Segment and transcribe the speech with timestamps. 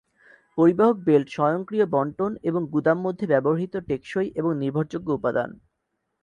[0.57, 5.49] পরিবাহক বেল্ট স্বয়ংক্রিয় বণ্টন এবং গুদাম মধ্যে ব্যবহৃত টেকসই এবং নির্ভরযোগ্য উপাদান।